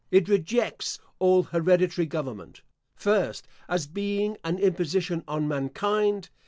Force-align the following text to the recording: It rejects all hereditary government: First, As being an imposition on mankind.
It 0.09 0.27
rejects 0.27 0.97
all 1.19 1.43
hereditary 1.43 2.07
government: 2.07 2.63
First, 2.95 3.47
As 3.69 3.85
being 3.85 4.35
an 4.43 4.57
imposition 4.57 5.23
on 5.27 5.47
mankind. 5.47 6.31